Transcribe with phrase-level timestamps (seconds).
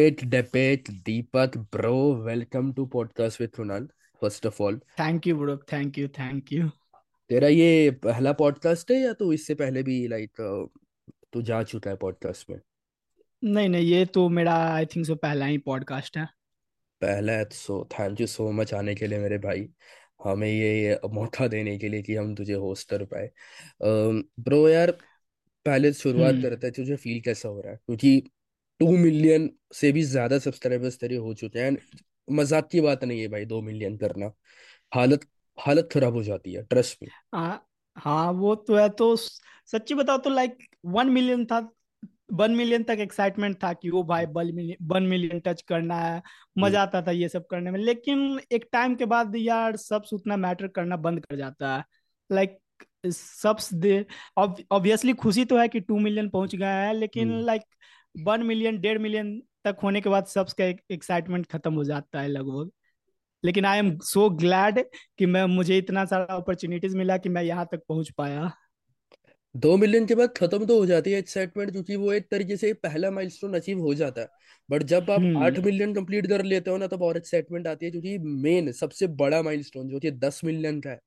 [0.00, 2.24] Epic debate, Deepak, bro.
[2.24, 3.88] Welcome to podcast with Kunal.
[4.20, 6.68] First of all, thank you bro thank you thank you
[7.30, 10.40] तेरा ये पहला podcast है या तो इससे पहले भी लाइक
[11.32, 12.58] तू जा चुका है पॉडकास्ट में?
[13.44, 16.26] नहीं नहीं ये तो मेरा आई थिंक सो पहला ही पॉडकास्ट है।
[17.00, 19.68] पहला है so thank you so much आने के लिए मेरे भाई।
[20.24, 23.30] हमें ये मौका देने के लिए कि हम तुझे होस्ट कर पाए।
[24.40, 24.98] ब्रो यार
[25.66, 27.78] पहले शुरुआत हम्म। करते हैं तुझे फील कैसा हो रहा है?
[27.86, 28.22] क्योंकि
[28.80, 31.76] टू मिलियन से भी ज़्यादा सब्सक्राइबर्स तेरे हो चुके हैं।
[32.28, 34.30] मज़ाक की बात नहीं है भाई दो मिलियन करना।
[34.92, 35.26] हालत
[35.58, 40.18] हालत खराब हो जाती है ट्रस्ट में हाँ हाँ वो तो है। तो सच्ची बताओ
[40.18, 41.58] तो लाइक वन मिलियन था
[42.32, 46.16] वन मिलियन तक एक्साइटमेंट था कि वो भाई one million one million touch करना है।
[46.16, 50.12] हम्म। मज़ा आता था ये सब करने में। लेकिन एक टाइम के बाद यार सब्स
[50.12, 51.84] उतना मैटर करना बंद कर जाता है।
[52.30, 52.58] लाइक
[53.06, 54.04] सब्स दे
[54.38, 57.62] ऑब्वियसली खुशी तो है कि टू मिलियन पहुँच गया है लेकिन हम्म। लाइक
[58.14, 62.28] वन मिलियन डेढ़ मिलियन तक होने के बाद सब्स का एक्साइटमेंट खत्म हो जाता है
[62.28, 62.70] लगभग।
[63.44, 64.84] लेकिन आई एम सो ग्लैड
[65.18, 68.50] कि मैं मुझे इतना सारा अपॉर्चुनिटीज़ मिला कि मैं यहाँ तक पहुँच पाया।
[69.54, 72.72] दो मिलियन के बाद खत्म तो हो जाती है एक्साइटमेंट क्योंकि वो एक तरीके से
[72.76, 74.28] पहला माइलस्टोन अचीव हो जाता है।
[74.68, 77.86] बट जब आप आठ हम्म मिलियन कंप्लीट कर लेते हो ना तब और एक्साइटमेंट आती
[77.86, 81.00] है क्योंकि मेन सबसे बड़ा माइलस्टोन जो कि दस मिलियन का है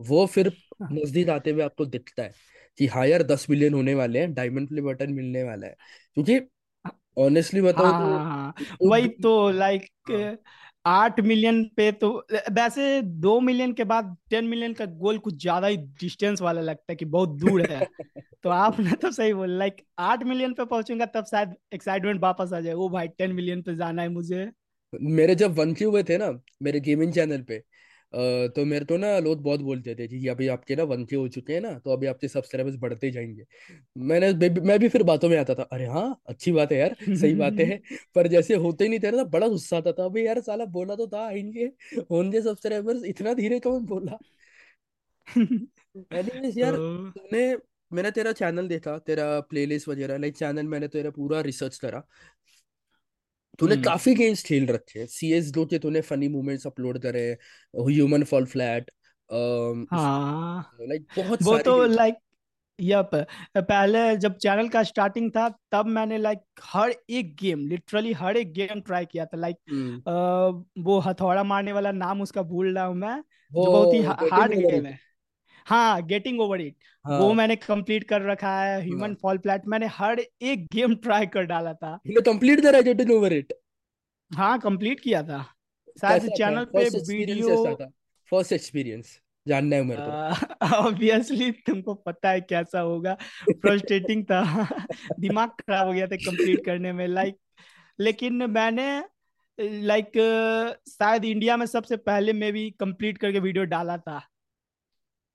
[0.00, 0.52] वो फिर
[0.92, 2.32] नज़दीक आते हुए आपको दिखता है।
[2.80, 5.76] कि हाँ यार दस मिलियन होने वाले हैं डायमंड प्ले बटन मिलने वाला है।
[6.16, 6.40] क्योंकि
[7.18, 9.86] ऑनेस्टली बताओ हाँ तो हाँ हाँ। वही तो लाइक
[10.84, 12.08] आठ मिलियन पे तो
[12.52, 16.92] वैसे दो मिलियन के बाद टेन मिलियन का गोल कुछ ज़्यादा ही डिस्टेंस वाला लगता
[16.92, 17.86] है कि बहुत दूर है।
[18.44, 22.60] तो आपने तो सही बोला लाइक आठ मिलियन पे पहुंचूँगा तब शायद एक्साइटमेंट वापस आ
[22.60, 24.50] जाए। ओ भाई टेन मिलियन पे जाना है मुझे।
[24.92, 26.30] मेरे जब वन के हुए थे ना
[26.62, 27.62] मेरे गेमिंग चैनल पे
[28.12, 31.28] तो मेरे को ना लोग बहुत बोलते थे कि अभी आपके ना वन के हो
[31.28, 33.44] चुके हैं ना तो अभी आपके सब्सक्राइबर्स बढ़ते जाएँगे।
[34.02, 34.32] मैंने
[34.62, 37.60] मैं भी फिर बातों में आता था अरे हाँ अच्छी बात है यार सही बात
[37.60, 37.80] है।
[38.14, 41.06] पर जैसे होते नहीं थे ना बड़ा गुस्सा आता था अबे यार साला बोला तो
[41.08, 41.66] था आएँगे
[42.10, 44.18] होंगे सब्सक्राइबर्स इतना धीरे कौन बोला?
[46.12, 46.76] एनीवेज यार
[47.16, 47.42] तूने
[47.90, 52.02] मैंने तेरा चैनल देखा तेरा प्लेलिस्ट वगैरह लाइक चैनल मैंने तेरा पूरा रिसर्च करा।
[53.58, 56.98] तूने हम्म। काफ़ी गेम्स खेल रखे हैं। सी एस दो के तूने फनी मोमेंट्स अपलोड
[56.98, 57.28] करे
[57.74, 58.90] ह्यूमन फॉल फ्लैट
[59.30, 62.14] हाँ। लाइक बहुत वो तो लाइक
[62.78, 63.10] यप
[63.58, 68.52] पहले जब चैनल का स्टार्टिंग था तब मैंने लाइक हर एक गेम लिटरली हर एक
[68.52, 72.96] गेम ट्राई किया था। लाइक हम्म। वो हथौड़ा मारने वाला नाम उसका भूल रहा हूँ
[72.96, 73.16] मैं
[73.52, 74.98] जो बहुत ही हार्ड गेम है।
[75.70, 76.74] हाँ गेटिंग ओवर इट
[77.06, 81.42] वो मैंने कंप्लीट कर रखा है ह्यूमन फॉल फ्लैट मैंने हर एक गेम ट्राई कर
[81.42, 83.52] डाला था। तूने कंप्लीट करा गेटिंग ओवर इट
[84.34, 85.42] हाँ कंप्लीट किया था।
[86.00, 87.74] शायद चैनल पे वीडियो
[88.32, 93.14] फ़र्स्ट एक्सपीरियंस जानना है मेरे को। ऑब्वियसली तुमको पता है कैसा होगा।
[93.52, 94.42] फ्रस्ट्रेटिंग था।
[95.20, 97.36] दिमाग खराब हो गया था कंप्लीट करने में लाइक
[98.00, 99.04] लेकिन मैंने
[99.60, 100.12] लाइक
[100.88, 104.29] शायद इंडिया में सबसे पहले मैं भी कंप्लीट करके वीडियो डाला था।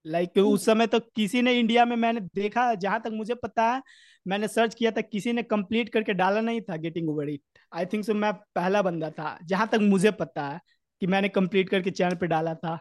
[0.05, 3.63] लाइक like, उस समय तो किसी ने इंडिया में मैंने देखा जहाँ तक मुझे पता
[3.73, 3.81] है
[4.27, 7.41] मैंने सर्च किया था किसी ने कंप्लीट करके डाला नहीं था getting over it
[7.73, 10.59] I think so मैं पहला बंदा था जहाँ तक मुझे पता है
[11.01, 12.79] कि मैंने कंप्लीट करके चैनल पे डाला था।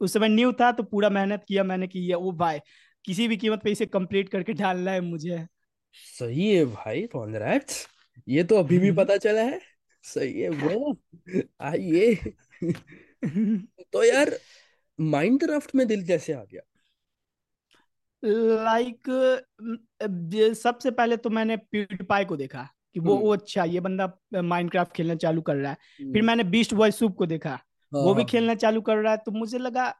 [0.00, 2.58] उस समय न्यू था तो पूरा मेहनत किया मैंने कि ये ओ भाई
[3.04, 5.46] किसी भी कीमत पे इसे कंप्लीट करके डालना है मुझे।
[5.94, 7.86] सही है भाई कॉन्ग्रेट्स
[8.28, 9.60] ये तो अभी भी पता चला है।
[10.02, 10.96] सही है ब्रो।
[11.60, 12.14] आइए।
[13.92, 14.30] तो यार
[15.00, 16.60] माइनक्राफ्ट में दिल कैसे आ गया?
[18.22, 23.80] लाइक like, सबसे पहले तो मैंने प्यूडीपाई को देखा कि वो हम्म। वो अच्छा ये
[23.80, 27.50] बंदा माइनक्राफ्ट खेलना चालू कर रहा है। फिर हम्म, मैंने बीस्ट बॉय सूप को देखा।
[27.50, 29.92] हाँ वो भी हाँ खेलना चालू कर रहा है तो मुझे लगा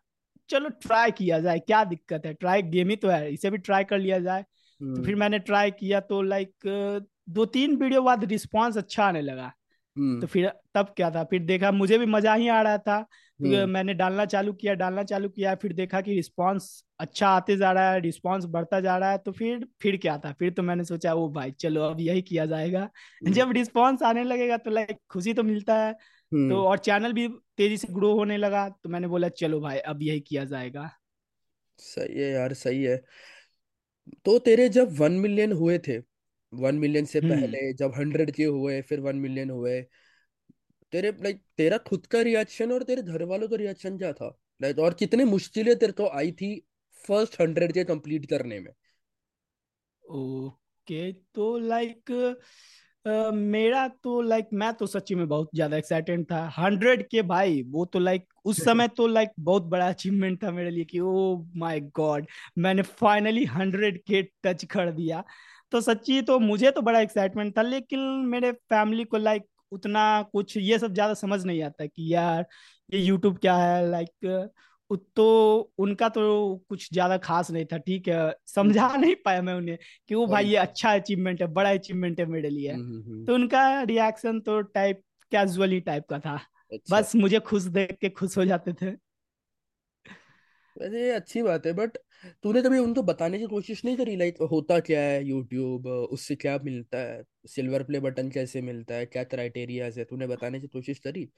[0.50, 2.34] चलो ट्राई किया जाए क्या दिक्कत है?
[2.34, 5.38] ट्राई गेम ही तो है इसे भी ट्राई कर लिया जाए। तो हम्म। फिर मैंने
[5.38, 9.52] ट्राई किया तो लाइक दो तीन वीडियो बाद रिस्पांस अच्छा आने लगा।
[9.96, 11.24] तो फिर तब क्या था?
[11.24, 13.04] फिर देखा मुझे भी मज़ा ही आ रहा था।
[13.40, 17.56] तो हम्म। मैंने डालना चालू किया डालना चालू किया फिर देखा कि रिस्पांस अच्छा आते
[17.56, 20.32] जा रहा है रिस्पांस बढ़ता जा रहा है तो फिर फिर क्या था?
[20.32, 24.24] फिर तो मैंने सोचा ओ भाई चलो अब यही किया जाएगा। हम्म। जब रिस्पांस आने
[24.24, 27.26] लगेगा तो लाइक खुशी तो मिलता है। तो हम्म, और चैनल भी
[27.56, 30.90] तेज़ी से ग्रो होने लगा तो मैंने बोला चलो भाई अब यही किया जाएगा।
[31.78, 32.96] सही है यार सही है।
[34.24, 35.98] तो तेरे जब वन मिलियन हुए थे
[36.52, 39.80] वन मिलियन से पहले जब हंड्रेड के हुए फिर वन मिलियन हुए
[40.92, 44.36] तेरे लाइक तेरा खुद का रिएक्शन और तेरे घर वालों का रिएक्शन क्या था?
[44.60, 46.54] लाइक और कितने मुश्किलें तेरे को आई थी
[47.04, 48.72] फ़र्स्ट हंड्रेड के कंप्लीट करने में?
[50.04, 52.12] ओके तो लाइक
[53.06, 57.62] Uh, मेरा तो लाइक मैं तो सच्ची में बहुत ज़्यादा एक्साइटेड था। हंड्रेड के भाई
[57.68, 61.12] वो तो लाइक उस समय तो लाइक बहुत बड़ा अचीवमेंट था मेरे लिए कि ओ
[61.56, 62.26] माय गॉड
[62.58, 65.24] मैंने फाइनली हंड्रेड के टच कर दिया।
[65.72, 70.56] तो सच्ची तो मुझे तो बड़ा एक्साइटमेंट था लेकिन मेरे फैमिली को लाइक उतना कुछ
[70.56, 72.46] ये सब ज़्यादा समझ नहीं आता कि यार
[72.92, 73.90] ये यूट्यूब क्या है?
[73.90, 74.50] लाइक
[75.16, 78.34] तो उनका तो कुछ ज़्यादा खास नहीं था ठीक है?
[78.46, 79.78] समझा नहीं पाया मैं उन्हें
[80.08, 83.24] कि वो भाई ये अच्छा अचीवमेंट है बड़ा अचीवमेंट है मेरे लिए। हम्म हम्म हम्म,
[83.26, 85.02] तो उनका रिएक्शन तो टाइप
[85.32, 86.34] कैजुअली टाइप का था।
[86.72, 88.90] अच्छा। बस मुझे खुश देख के खुश हो जाते थे।
[90.80, 91.96] वैसे ये अच्छी बात है बट
[92.42, 94.16] तूने कभी उनको बताने की कोशिश नहीं करी?
[94.16, 97.22] लाइक होता क्या है यूट्यूब उससे क्या मिलता है?
[97.48, 99.06] सिल्वर प्ले बटन कैसे मिलता है?
[99.06, 100.04] क्या क्राइटेरियाज है?
[100.04, 101.28] तूने बताने की कोशिश करी?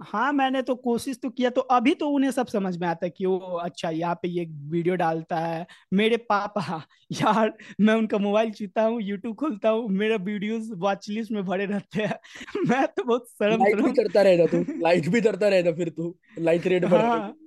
[0.00, 3.10] हाँ मैंने तो कोशिश तो किया तो अभी तो उन्हें सब समझ में आता है
[3.10, 6.82] कि वो अच्छा यहाँ पे ये वीडियो डालता है मेरे पापा
[7.12, 11.66] यार मैं उनका मोबाइल छूता हूँ यूट्यूब खोलता हूँ मेरा वीडियोस वॉच लिस्ट में भरे
[11.66, 12.18] रहते हैं।
[12.68, 16.14] मैं तो बहुत शर्म लाइक भी करता रहेगा तू लाइक भी करता रहेगा फिर तू
[16.38, 17.41] लाइक रेट बढ़ाने के। हाँ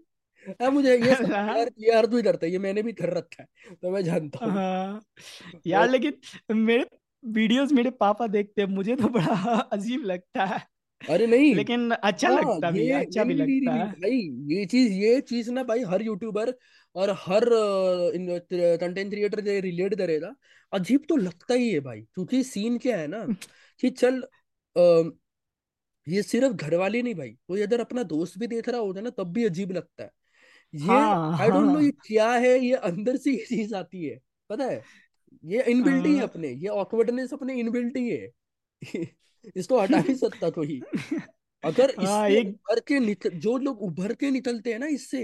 [0.45, 2.93] लिए हाँ मुझे ये हाँ। यार ये हर तू ही करता है ये मैंने भी
[2.93, 5.01] कर रखा है तो मैं जानता हूँ। हाँ
[5.67, 6.85] यार लेकिन मेरे
[7.23, 9.35] वीडियोस मेरे पापा देखते हैं मुझे तो बड़ा
[9.73, 10.59] अजीब लगता है।
[11.01, 14.17] अरे नहीं लेकिन अच्छा हाँ लगता भी है अच्छा भी लगता है। भाई
[14.49, 16.53] ये चीज़ ये चीज़ ना भाई हर यूट्यूबर
[16.95, 17.45] और हर
[18.79, 20.33] कंटेंट क्रिएटर जो रिलेट करेगा।
[20.73, 23.25] अजीब तो लगता ही है भाई क्योंकि सीन क्या है ना
[23.79, 24.21] कि चल
[24.75, 25.11] अ,
[26.07, 29.03] ये सिर्फ़ घर वाले नहीं भाई कोई अगर अपना दोस्त भी देख रहा होता है
[29.03, 30.09] ना तब भी अजीब लगता है।
[30.75, 30.87] ये
[31.41, 32.59] आई डोंट नो ये क्या है?
[32.59, 34.19] ये अंदर से ये चीज़ आती है
[34.49, 34.81] पता है?
[35.43, 38.31] ये इनबिल्ट ही है हाँ। अपने ये ऑकवर्डनेस अपने इनबिल्ट ही है।
[39.57, 40.81] इसको हटा नहीं सकता कोई।
[41.63, 45.23] अगर हाँ इससे एक उभर के निकल जो लोग उभर के निकलते हैं ना इससे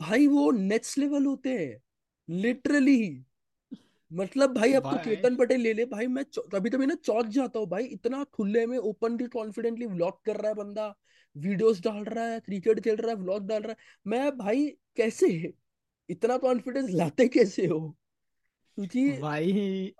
[0.00, 1.80] भाई वो नेक्स्ट लेवल होते हैं।
[2.28, 2.98] लिटरली
[4.14, 7.58] मतलब भाई अब तो केतन पटेल ले ले। भाई मैं कभी कभी ना चौंक जाता
[7.58, 10.94] हूँ भाई। इतना खुले में ओपनली कॉन्फिडेंटली व्लॉग कर रहा है बंदा।
[11.36, 13.76] वीडियोस डाल रहा है क्रिकेट खेल रहा है व्लॉग डाल रहा है।
[14.06, 14.66] मैं भाई
[14.96, 15.52] कैसे?
[16.08, 17.80] इतना कॉन्फिडेंस लाते कैसे हो?
[18.78, 19.52] क्योंकि भाई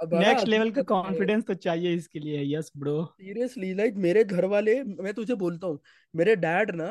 [0.05, 4.83] नेक्स्ट लेवल का कॉन्फिडेंस तो चाहिए इसके लिए यस ब्रो सीरियसली लाइक मेरे घर वाले
[4.83, 5.79] मैं तुझे बोलता हूँ
[6.15, 6.87] मेरे डैड ना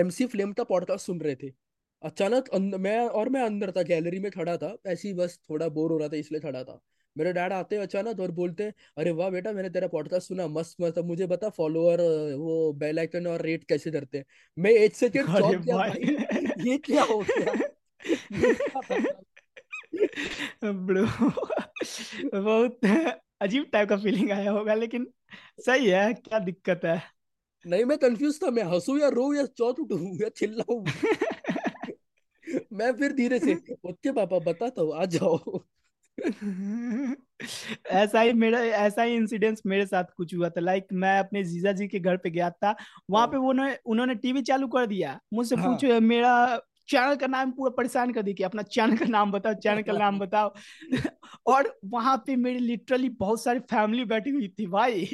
[0.00, 1.61] एमसी फ्लेम का पॉडकास्ट सुन रहे थे।
[2.04, 5.92] अचानक मैं और मैं अंदर था गैलरी में खड़ा था। ऐसे ही बस थोड़ा बोर
[5.92, 6.80] हो रहा था इसलिए खड़ा था।
[7.16, 10.46] मेरे डैड आते हैं अचानक और बोलते हैं अरे वाह बेटा मैंने तेरा पॉडकास्ट सुना
[10.48, 12.00] मस्त मस्त। मुझे बता फॉलोअर
[12.36, 14.24] वो बेल आइकन और रेट कैसे करते हैं?
[14.58, 17.52] मैं एक सेकंड चौंक गया भाई। ये क्या हो गया?
[18.34, 18.96] ये क्या था?
[20.62, 21.06] ब्रो
[22.34, 22.80] बहुत
[23.40, 25.06] अजीब टाइप का फीलिंग आया होगा लेकिन
[25.60, 27.00] सही है क्या दिक्कत है?
[27.64, 30.84] नहीं मैं कंफ्यूज था मैं हंसू या रो या चौंक उठूं या चिल्लाऊं?
[32.72, 33.54] मैं फिर धीरे से
[33.84, 35.60] ओके पापा बताता हूँ आ जाओ।
[37.86, 41.72] ऐसा ही मेरा ऐसा ही इंसिडेंस मेरे साथ कुछ हुआ था। लाइक मैं अपने जीजा
[41.72, 42.76] जी के घर पे गया था।
[43.10, 47.26] वहाँ हाँ। पे उन्होंने उन्होंने टीवी चालू कर दिया। मुझसे हाँ। पूछो मेरा चैनल का
[47.26, 50.54] नाम पूरा परेशान कर दिया कि अपना चैनल का नाम बताओ चैनल का नाम बताओ।
[51.46, 55.08] और वहाँ पे मेरी लिटरली बहुत सारी फैमिली बैठी हुई थी भाई।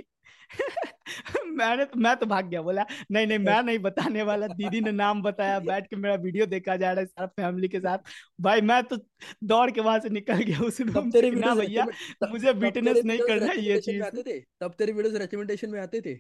[1.47, 4.93] मैंने तो मैं तो भाग गया बोला नहीं नहीं मैं नहीं बताने वाला दीदी ने
[4.93, 7.99] नाम बताया बैठ के मेरा वीडियो देखा जा रहा है सारा फैमिली के साथ।
[8.41, 8.97] भाई मैं तो
[9.45, 11.85] दौड़ के वहाँ से निकल गया उस रूम तेरे ना भैया
[12.31, 14.03] मुझे विटनेस नहीं करना ये चीज़।
[14.61, 16.15] तब तेरे वीडियोस रिकमेंडेशन में आते थे?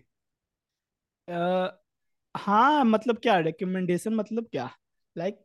[2.34, 4.70] हाँ मतलब क्या रिकमेंडेशन मतलब क्या?
[5.16, 5.42] लाइक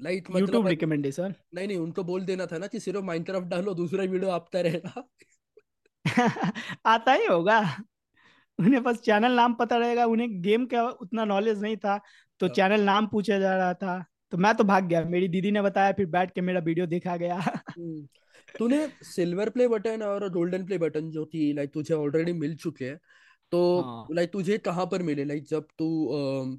[0.00, 3.74] लाइक यूट्यूब मतलब रिकमेंडेशन नहीं नहीं उनको बोल देना था ना कि सिर्फ़ माइनक्राफ्ट डालो
[3.74, 5.02] दूसरा वीडियो आपका रहेगा
[6.86, 7.60] आता ही होगा।
[8.58, 11.96] उन्हें बस चैनल नाम पता रहेगा उन्हें गेम का उतना नॉलेज नहीं था
[12.40, 15.50] तो हाँ। चैनल नाम पूछा जा रहा था तो मैं तो भाग गया मेरी दीदी
[15.50, 18.06] ने बताया फिर बैठ के मेरा वीडियो देखा गया। हम्म।
[18.58, 22.84] तूने सिल्वर प्ले बटन और गोल्डन प्ले बटन जो कि लाइक तुझे ऑलरेडी मिल चुके
[22.84, 22.98] हैं
[23.52, 25.24] तो हाँ। लाइक तुझे कहाँ पर मिले?
[25.24, 25.88] लाइक जब तू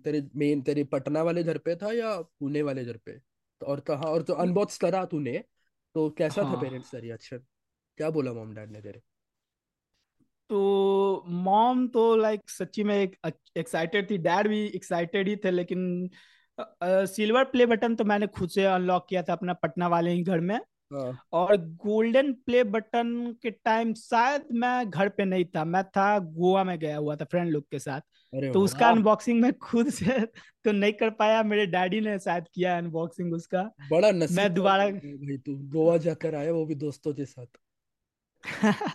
[0.04, 3.12] तेरे मेन तेरे पटना वाले घर पे था या पुणे वाले घर पे?
[3.12, 5.44] तो और कहाँ और जो अनबॉक्स करा तूने
[5.96, 7.38] तो कैसा था हाँ। पेरेंट्स का रिएक्शन
[7.98, 9.02] क्या बोला मॉम डैड ने तेरे?
[10.50, 13.16] तो मॉम तो लाइक सच्ची में एक
[13.58, 16.10] एक्साइटेड थी। डैड भी एक्साइटेड ही थे लेकिन
[16.82, 20.40] सिल्वर प्ले बटन तो मैंने खुद से अनलॉक किया था अपना पटना वाले ही घर
[20.40, 20.60] में।
[20.94, 26.18] हाँ। और गोल्डन प्ले बटन के टाइम शायद मैं घर पे नहीं था। मैं था
[26.20, 28.02] गोवा में गया हुआ था फ्रेंड लोग के साथ।
[28.54, 30.06] तो उसका अनबॉक्सिंग मैं खुद से
[30.64, 34.50] तो नहीं कर पाया। मेरे डैडी ने शायद किया अनबॉक्सिंग उसका। बड़ा मैं नसीब वाला
[34.50, 37.46] दोबारा भाई तू गोवा जाकर आया वो भी दोस्तों के साथ।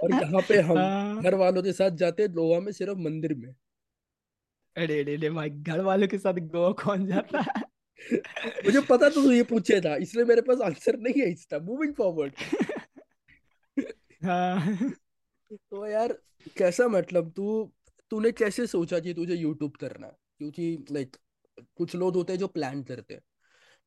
[0.02, 3.54] और यहाँ पे हम हाँ, घर वालों के साथ जाते गोवा में सिर्फ़ मंदिर में।
[4.76, 7.62] अरे अरे अरे भाई घर वालों के साथ गोवा कौन जाता है?
[8.66, 12.32] मुझे पता तू ये पूछे था इसलिए मेरे पास आंसर नहीं है इसका मूविंग फॉरवर्ड
[14.24, 14.76] हाँ।
[15.52, 16.12] तो यार
[16.56, 17.72] कैसा मतलब तू
[18.10, 20.12] तूने कैसे सोचा कि तुझे यूट्यूब करना है?
[20.38, 21.16] क्योंकि लाइक
[21.76, 23.22] कुछ लोग होते हैं जो प्लान करते हैं।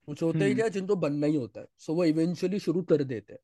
[0.05, 3.03] कुछ होते हैं हम्म। क्या जिनको बनना ही होता है। सो वो इवेंचुअली शुरू कर
[3.03, 3.39] देते हैं।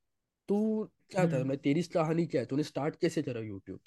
[0.50, 2.48] तू क्या था हम्म। मैं तेरी कहानी क्या है?
[2.48, 3.80] तूने स्टार्ट कैसे करा यूट्यूब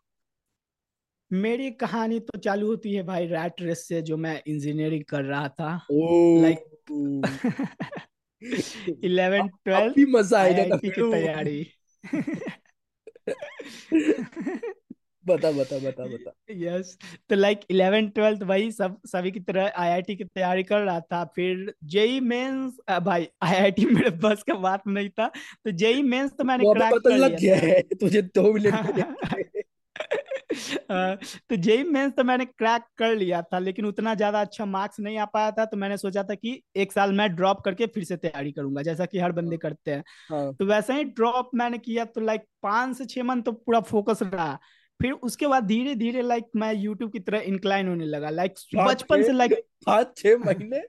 [1.33, 5.49] मेरी कहानी तो चालू होती है भाई रैट रेस से जो मैं इंजीनियरिंग कर रहा
[5.49, 6.59] था। लाइक
[9.05, 11.73] इलेवन ट्वेल्व मज़ा आएगा की तैयारी।
[15.25, 16.97] बता बता बता बता। यस
[17.31, 21.25] तो लाइक इलेवन ट्वेल्थ वही सब सभी की तरह आईआईटी की तैयारी कर रहा था।
[21.37, 25.27] फिर जेई मेंस भाई आईआईटी मेरे बस का बात नहीं था।
[25.65, 29.65] तो जेई मेंस तो मैंने क्रैक कर लग लिया गया था। है तुझे दो मिनट
[31.51, 35.19] तो जेई मेंस तो मैंने क्रैक कर लिया था लेकिन उतना ज़्यादा अच्छा मार्क्स नहीं
[35.19, 38.17] आ पाया था। तो मैंने सोचा था कि एक साल मैं ड्रॉप करके फिर से
[38.19, 42.05] तैयारी करूँगा जैसा कि हर बंदे करते हैं। हाँ। तो वैसे ही ड्रॉप मैंने किया
[42.07, 44.59] तो लाइक पाँच से छह मंथ तो पूरा फोकस रहा।
[45.01, 49.23] फिर उसके बाद धीरे धीरे लाइक मैं यूट्यूब की तरह इंक्लाइन होने लगा लाइक बचपन
[49.23, 49.53] से लाइक
[49.87, 50.83] पाँच छः महीने?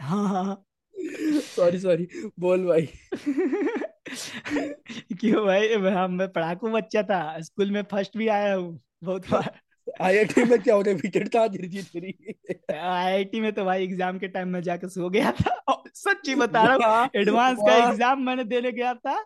[0.00, 0.64] हाँ हाँ हाँ।
[1.46, 2.08] सॉरी सॉरी
[2.40, 2.88] बोल भाई।
[5.20, 5.76] क्यों भाई?
[5.76, 9.50] मैं मैं पढ़ाकू बच्चा था स्कूल में फ़र्स्ट भी आया हूँ बहुत बार।
[10.02, 12.14] आईआईटी में क्या होता है कहाँ गिर गई तेरी?
[12.72, 15.56] आईआईटी में तो भाई एग्ज़ाम के टाइम में जाकर सो गया था।
[15.94, 19.16] सच्ची बता रहा हूँ एडवांस का एग्ज़ाम मैंने देने गया था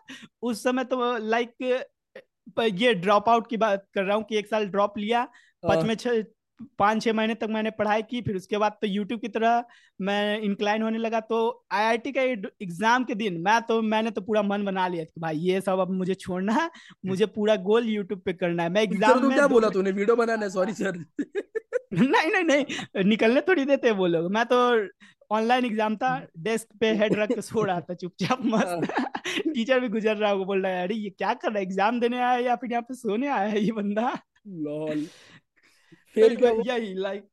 [0.41, 1.51] उस समय तो लाइक
[2.61, 5.27] ये ड्रॉप आउट की बात कर रहा हूँ कि एक साल ड्रॉप लिया
[5.63, 6.23] पाँच पच में छ
[6.79, 9.63] पाँच छः महीने तक मैंने पढ़ाई की फिर उसके बाद तो यूट्यूब की तरह
[10.01, 14.41] मैं इंक्लाइन होने लगा। तो आईआईटी का एग्ज़ाम के दिन मैं तो मैंने तो पूरा
[14.41, 16.69] मन बना लिया कि भाई ये सब अब मुझे छोड़ना है
[17.05, 19.91] मुझे पूरा गोल यूट्यूब पे करना है। मैं एग्ज़ाम में क्या में दो बोला तूने?
[19.91, 21.03] वीडियो बनाना है सॉरी सर
[21.95, 24.57] नहीं नहीं नहीं निकलने थोड़ी देते वो लोग। मैं तो
[25.31, 26.09] ऑनलाइन एग्ज़ाम था
[26.39, 30.31] डेस्क पे हेड रख के सो रहा था चुपचाप हाँ, मस्त टीचर भी गुजर रहा
[30.31, 31.63] होगा बोल रहा है अरे ये क्या कर रहा है?
[31.63, 34.17] एग्ज़ाम देने आया है या फिर यहाँ पे सोने आया है ये बंदा?
[34.47, 35.05] लॉल
[36.15, 37.27] फिर यही लाइक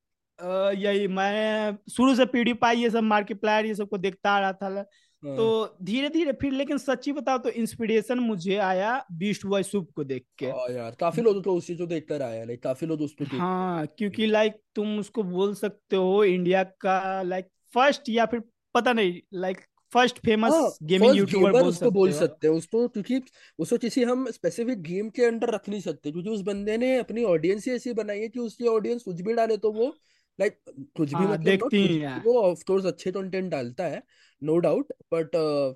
[0.79, 4.85] यही मैं शुरू से पीडी पाई ये सब मार्किप्लायर ये सबको देखता आ रहा था।
[5.23, 9.91] तो हाँ। धीरे धीरे फिर लेकिन सच्ची बताओ तो इंस्पिरेशन मुझे आया बीस्ट बॉय सूप
[9.97, 12.87] को देख के। हाँ यार काफ़ी लोग तो उसी को देखकर आया है लाइक काफ़ी
[12.87, 18.09] लोग उस पे हाँ। क्योंकि लाइक तुम उसको बोल सकते हो इंडिया का लाइक फ़र्स्ट
[18.09, 18.43] या फिर
[18.75, 19.59] पता नहीं like
[19.93, 23.21] first famous gaming YouTuber बोल उसको बोल सकते हैं। उसको क्योंकि
[23.59, 27.25] उसको किसी हम स्पेसिफिक गेम के अंडर रख नहीं सकते क्योंकि उस बंदे ने अपनी
[27.25, 29.95] ऑडियंस ही ऐसी बनाई है कि उसकी ऑडियंस कुछ भी डाले तो वो
[30.39, 30.59] लाइक
[30.97, 34.03] कुछ भी मतलब देखती ही वो ऑफ़ कोर्स अच्छे कंटेंट डालता है
[34.43, 35.31] नो डाउट बट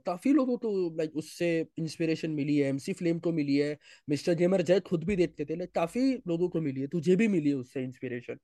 [0.07, 1.49] काफ़ी लोगों को लाइक उससे
[1.79, 3.77] इंस्पिरेशन मिली है एमसी फ्लेम को मिली है
[4.09, 7.29] मिस्टर गेमर जय खुद भी देखते थे लाइक काफ़ी लोगों को मिली है तुझे भी
[7.29, 8.39] मिली है उससे इंस्पिरेशन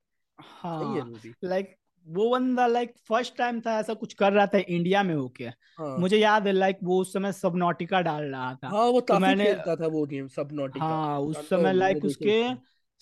[0.73, 1.01] सही है
[1.43, 1.75] लाइक
[2.07, 5.99] वो बंदा लाइक फ़र्स्ट टाइम था ऐसा कुछ कर रहा था इंडिया में होके। हाँ।
[5.99, 9.17] मुझे याद है लाइक वो उस समय सबनॉटिका डाल रहा था। हाँ वो तो काफ़ी
[9.17, 12.33] मैंने खेलता था वो गेम सबनॉटिका हाँ उस समय लाइक उसको।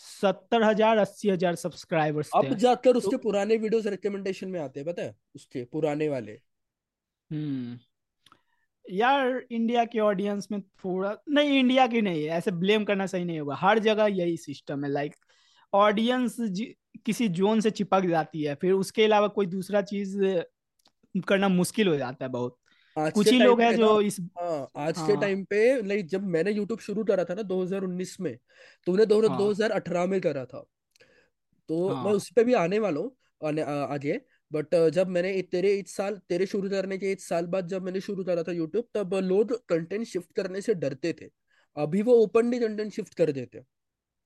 [0.02, 4.88] सत्तर हज़ार अस्सी हज़ार सब्सक्राइबर्स अब जाकर उसके तो पुराने वीडियोस रिकमेंडेशन में आते हैं
[4.88, 5.16] पता है?
[5.36, 6.32] उसके पुराने वाले।
[7.32, 7.78] हम्म।
[8.86, 13.26] यार इंडिया के ऑडियंस में थोड़ा नहीं इंडिया की नहीं है ऐसे ब्लेम करना सही
[13.26, 15.16] नहीं होगा। हर जगह यही सिस्टम है लाइक
[15.74, 16.36] ऑडियंस
[17.06, 20.18] किसी जोन से चिपक जाती है फिर उसके अलावा कोई दूसरा चीज़
[21.16, 22.58] करना मुश्किल हो जाता है बहुत।
[22.98, 25.44] कुछ के ही टाइम लोग हैं पे ना जो इस हाँ आज के हाँ। टाइम
[25.44, 28.38] पे लाइक जब मैंने यूट्यूब शुरू करा था ना 2019 में
[28.86, 30.66] तूने दो हाँ। 2018 में करा था।
[31.70, 33.12] तो मैं हाँ। उस पे भी आने वाला हूँ
[33.90, 34.22] आगे।
[34.52, 38.00] बट जब मैंने तेरे एक साल तेरे शुरू करने के एक साल बाद जब मैंने
[38.02, 41.30] शुरू करा था यूट्यूब तब लोग कंटेंट शिफ्ट करने से डरते थे।
[41.78, 43.66] अभी वो ओपनली कंटेंट शिफ्ट कर देते हैं।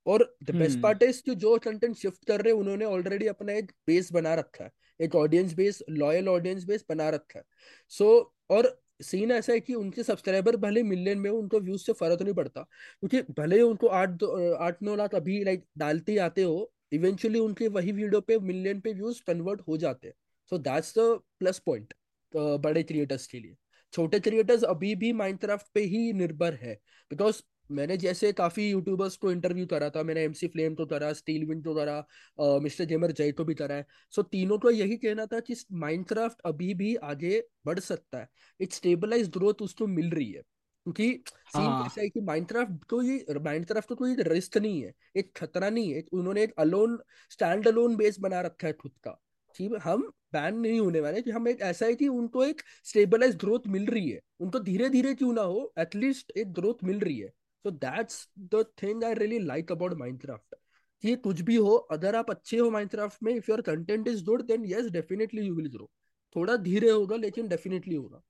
[0.05, 3.53] और द बेस्ट पार्ट इज़ कि जो कंटेंट शिफ्ट कर रहे हैं उन्होंने ऑलरेडी अपना
[3.53, 7.45] एक बेस बना रखा है। एक audience base loyal audience base बना रखा है।
[7.89, 11.93] सो और सीन ऐसा है कि उनके सब्सक्राइबर भले मिलियन में हो, उनको व्यूज़ से
[11.93, 14.23] फ़र्क नहीं पड़ता। क्योंकि भले ही उनको आठ
[14.59, 18.79] आठ नौ लाख अभी लाइक डालते ही आते हो इवेंचुअली उनके वही वीडियो पे मिलियन
[18.81, 20.13] पे व्यूज़ कन्वर्ट हो जाते हैं।
[20.51, 21.93] So that's the plus point
[22.33, 23.55] बड़े क्रिएटर्स के लिए।
[23.93, 26.73] छोटे क्रिएटर्स अभी भी माइनक्राफ्ट पे ही निर्भर है।
[27.11, 27.41] बिकॉज़
[27.71, 31.63] मैंने जैसे काफ़ी यूट्यूबर्स को इंटरव्यू करा था मैंने एमसी फ्लेम तो करा स्टील विंड
[31.63, 35.25] तो करा मिस्टर गेमर जय तो भी करा है। सो so, तीनों को यही कहना
[35.25, 38.27] था कि माइनक्राफ्ट अभी भी आगे बढ़ सकता है।
[38.61, 40.41] एक स्टेबलाइज ग्रोथ उसको मिल रही है।
[40.85, 45.31] क्योंकि सीन हाँ। है कि माइनक्राफ्ट को ये माइनक्राफ्ट को कोई रिस्क नहीं है एक
[45.37, 46.99] खतरा नहीं है। उन्होंने एक अलोन
[47.31, 49.21] स्टैंड अलोन बेस बना रखा है खुद का।
[49.55, 50.01] है हम
[50.33, 53.85] बैन नहीं होने वाले कि हम एक ऐसा है कि उनको एक स्टेबलाइज ग्रोथ मिल
[53.85, 57.31] रही है। उनको धीरे धीरे क्यों ना हो एटलीस्ट एक ग्रोथ मिल रही है।
[57.65, 60.55] So that's the thing I really like about Minecraft
[61.03, 64.41] कि कुछ भी हो अगर आप अच्छे हो माइनक्राफ्ट में if your content is good
[64.41, 65.89] then yes definitely you will grow
[66.35, 68.21] थोड़ा धीरे होगा लेकिन डेफिनेटली होगा.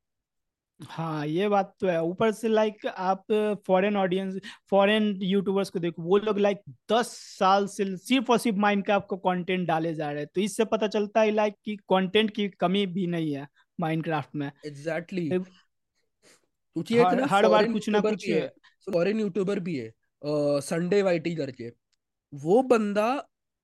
[0.79, 3.23] हाँ ये बात तो है। ऊपर से लाइक आप
[3.67, 4.39] फॉरेन ऑडियंस
[4.69, 6.61] फॉरेन यूट्यूबर्स को देखो वो लोग लाइक
[6.91, 7.07] दस
[7.39, 10.87] साल से सिर्फ़ और सिर्फ़ माइनक्राफ्ट को कंटेंट डाले जा रहे हैं। तो इससे पता
[10.87, 13.47] चलता है लाइक कि कंटेंट की कमी भी नहीं है
[13.79, 15.47] माइनक्राफ्ट में। एग्जैक्टली एक
[16.75, 18.29] हर हर बार कुछ ना कुछ
[18.87, 19.91] फॉरेन यूट्यूबर भी है
[20.61, 21.71] संडे वाईटी करके।
[22.33, 23.07] वो बंदा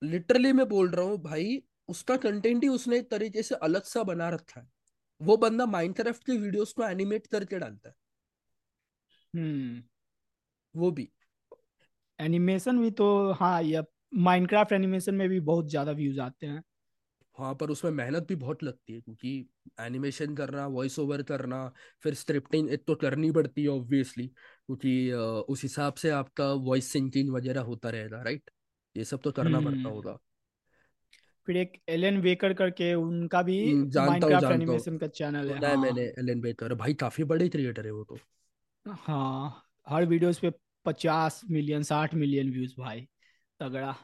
[0.02, 4.04] लिटरली मैं बोल रहा हूँ भाई उसका कंटेंट ही उसने एक तरीके से अलग सा
[4.06, 4.68] बना रखा है।
[5.22, 7.96] वो बंदा माइनक्राफ्ट की वीडियोस को एनिमेट करके डालता है।
[9.34, 9.82] हम्म।
[10.76, 11.10] वो भी।
[12.20, 13.84] एनिमेशन भी तो हाँ ये
[14.20, 16.62] माइनक्राफ्ट एनिमेशन में भी बहुत ज़्यादा व्यूज़ आते हैं।
[17.38, 21.68] हाँ पर उसमें मेहनत भी बहुत लगती है क्योंकि एनिमेशन करना वॉइस ओवर करना
[22.04, 27.30] फिर स्क्रिप्टिंग एक तो करनी पड़ती है ऑब्वियसली क्योंकि उस हिसाब से आपका वॉइस सिंकिंग
[27.30, 28.50] वगैरह होता रहेगा राइट
[28.96, 30.18] ये सब तो करना पड़ता हम्म। होगा।
[31.48, 35.70] फिर एक एलन वेकर करके उनका भी हम्म, माइनक्राफ्ट जानता हूँ। एनिमेशन का चैनल है।
[35.70, 38.20] है मैंने एलन बेकर भाई काफ़ी बड़े क्रिएटर है वो तो।
[38.86, 40.52] हाँ हर वीडियोस पे
[40.86, 43.08] पचास मिलियन साठ मिलियन व्यूज़ भाई
[43.60, 43.96] तगड़ा।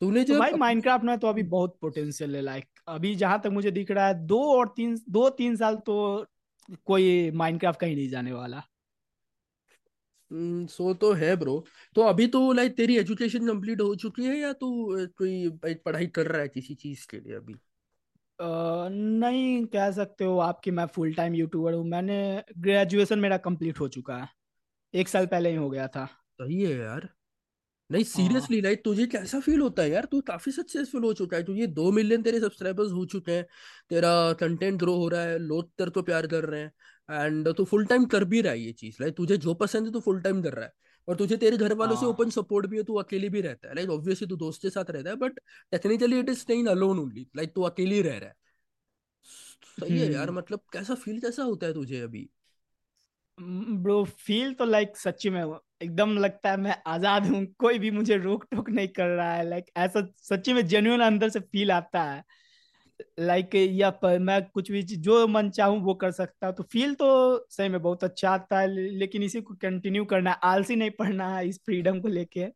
[0.00, 3.50] तूने जो तो भाई माइनक्राफ्ट में तो अभी बहुत पोटेंशियल है लाइक अभी जहाँ तक
[3.50, 6.26] मुझे दिख रहा है दो और तीन दो तीन साल तो
[6.86, 8.62] कोई माइनक्राफ्ट कहीं नहीं जाने वाला।
[10.30, 11.64] हम्म, सो तो है ब्रो
[11.96, 14.68] तो अभी तो लाइक तेरी एजुकेशन कंप्लीट हो चुकी है या तू
[15.18, 15.48] कोई
[15.84, 17.60] पढ़ाई कर रहा है किसी चीज़ के लिए अभी?
[18.38, 22.16] नहीं कह सकते हो आपकी मैं फुल टाइम यूट्यूबर हूँ। मैंने
[22.58, 24.28] ग्रेजुएशन मेरा कंप्लीट हो चुका है।
[24.94, 27.08] एक साल पहले ही हो गया था। सही है यार।
[27.90, 30.04] नहीं हाँ। सीरियसली लाइक तुझे कैसा फील होता है यार?
[30.04, 33.46] तू काफ़ी सक्सेसफुल हो चुका है तुझे दो मिलियन तेरे सब्सक्राइबर्स हो चुके हैं
[33.90, 36.72] तेरा कंटेंट ग्रो हो रहा है लोग तेरे को प्यार कर रहे हैं
[37.26, 39.92] एंड तू फुल टाइम कर भी रहा है ये चीज़ लाइक तुझे जो पसंद है
[39.92, 40.72] तू फुल टाइम कर रहा है
[41.08, 43.68] और तुझे तेरे घर वालों से हाँ। ओपन सपोर्ट भी है तू अकेले भी रहता
[43.68, 45.40] है लाइक ऑब्वियसली तू दोस्त के साथ रहता है but
[45.72, 48.34] technically it is staying alone only like तू अकेले ही रह रहा है।
[49.80, 52.28] सही है यार हम्म। मतलब कैसा फील कैसा होता है तुझे अभी?
[53.38, 55.42] ब्रो फील तो लाइक सच्ची में
[55.80, 59.48] एकदम लगता है मैं आज़ाद हूँ, कोई भी मुझे रोक टोक नहीं कर रहा है।
[59.48, 62.22] लाइक ऐसा सच्ची में जेन्यून अंदर से फील आता है।
[63.20, 66.94] लाइक या पर मैं कुछ भी जो मन चाहूँ वो कर सकता हूँ। तो फील
[66.94, 70.90] तो सही में बहुत अच्छा आता है, लेकिन इसी को कंटिन्यू करना है आलसी नहीं
[70.90, 72.46] पढ़ना है इस फ्रीडम को लेके।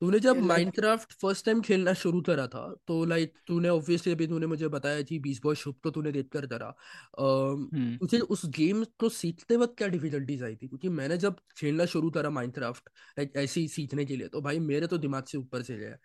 [0.00, 4.46] तूने जब माइनक्राफ्ट फ़र्स्ट टाइम खेलना शुरू करा था तो लाइक तूने ऑब्वियसली अभी तूने
[4.46, 6.74] मुझे बताया कि बीस बॉय शुभ तो तूने देखकर करा।
[7.20, 10.68] हम्म। तुझे उस गेम को सीखते वक्त क्या डिफिकल्टीज आई थी?
[10.68, 14.58] क्योंकि मैंने जब खेलना शुरू करा माइनक्राफ्ट लाइक ऐसे ही सीखने के लिए तो भाई
[14.58, 15.96] मेरे तो दिमाग से ऊपर से गया।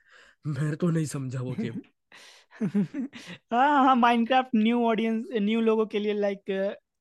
[0.48, 1.82] मैं तो नहीं समझा वो गेम
[3.54, 6.52] हाँ हाँ माइनक्राफ्ट न्यू ऑडियंस न्यू लोगों के लिए लाइक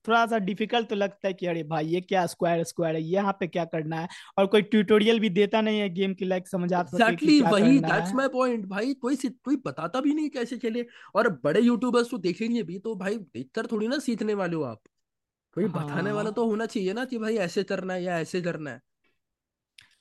[0.05, 3.03] थोड़ा सा डिफ़िकल्ट तो लगता है कि अरे भाई ये क्या स्क्वायर स्क्वायर है?
[3.03, 4.09] यहाँ पे क्या करना है?
[4.39, 8.15] और कोई ट्यूटोरियल भी देता नहीं है गेम की लाइक समझा एग्जैक्टली क्या वही दैट्स
[8.15, 12.63] माय पॉइंट भाई कोई कोई बताता भी नहीं कैसे खेले। और बड़े यूट्यूबर्स तो देखेंगे
[12.63, 14.83] भी तो भाई देखकर थोड़ी ना सीखने वाले हो आप।
[15.57, 18.43] कोई बताने वाला हाँ। तो होना चाहिए ना कि भाई ऐसे करना है या ऐसे
[18.43, 18.81] करना है।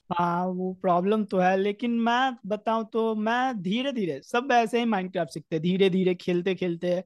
[0.10, 4.86] हाँ वो प्रॉब्लम तो है लेकिन मैं बताऊँ तो मैं धीरे धीरे सब ऐसे ही
[4.86, 7.00] माइनक्राफ्ट सीखते धीरे धीरे खेलते खेलते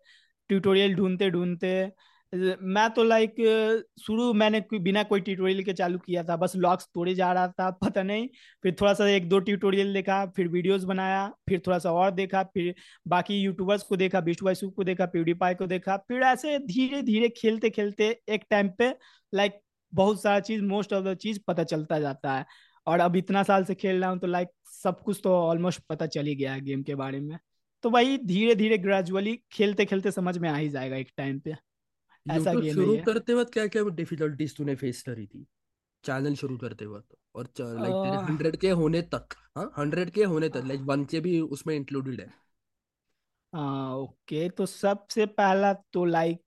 [0.49, 1.71] ट्यूटोरियल ढूंढते ढूंढते
[2.33, 3.35] मैं तो लाइक
[4.01, 7.69] शुरू मैंने बिना कोई ट्यूटोरियल के चालू किया था, बस लॉग्स तोड़े जा रहा था,
[7.83, 8.27] पता नहीं।
[8.63, 12.43] फिर थोड़ा सा एक दो ट्यूटोरियल देखा, फिर वीडियोस बनाया, फिर थोड़ा सा और देखा,
[12.43, 12.73] फिर
[13.07, 17.29] बाकी यूट्यूबर्स को देखा बिष्टू बाई को देखा प्यूडीपाई को देखा, फिर ऐसे धीरे धीरे
[17.29, 18.93] खेलते खेलते एक टाइम पे
[19.33, 19.59] लाइक
[19.93, 22.45] बहुत सारा चीज़ मोस्ट ऑफ़ द चीज़ पता चलता जाता है।
[22.87, 26.07] और अब इतना साल से खेल रहा हूँ तो लाइक सब कुछ तो ऑलमोस्ट पता
[26.07, 27.37] चल ही गया है गेम के बारे में।
[27.83, 31.66] तो वही धीरे धीरे ग्रेजुअली खेलते खेलते समझ में आ ही जाएगा एक टाइम पे।
[32.35, 35.45] यूट्यूब गेम है शुरू करते वक्त क्या क्या डिफिकल्टीज तूने फेस करी थी?
[36.03, 39.71] चैनल शुरू करते वक्त और लाइक तेरे हंड्रेड के होने तक हाँ?
[39.77, 42.33] हंड्रेड के होने तक लाइक वन के भी उसमें इंक्लूडेड है।
[43.53, 46.41] हाँ ओके तो सबसे पहला तो लाइक